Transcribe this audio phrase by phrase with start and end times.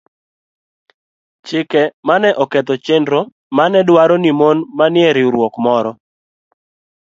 [1.47, 3.21] chike ma ne oketho chenro
[3.55, 5.91] ma ne dwaro ni mon manie riwruok moro